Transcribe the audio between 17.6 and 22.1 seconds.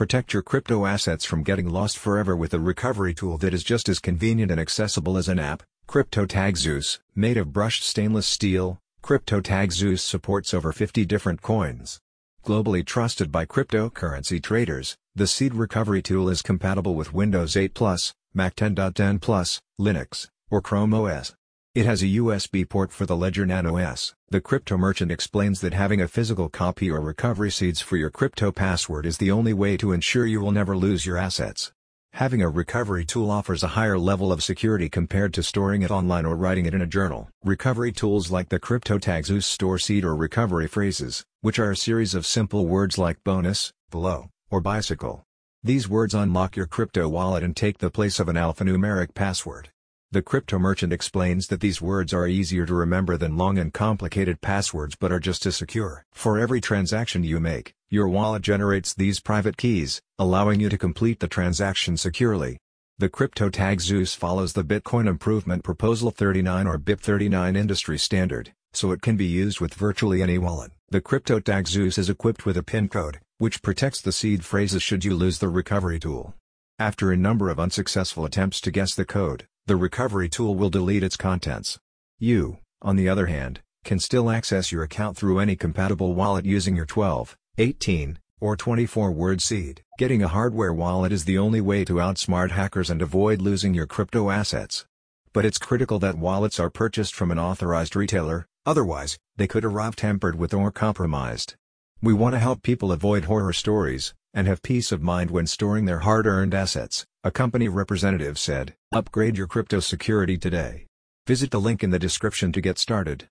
Plus, Mac 10.10 Plus, Linux, or Chrome OS. It has a